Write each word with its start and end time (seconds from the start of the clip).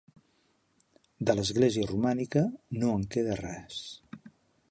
De 1.29 1.35
l'església 1.39 1.91
romànica, 1.91 2.43
no 2.83 2.97
en 3.01 3.05
queda 3.17 3.39
res. 3.43 3.79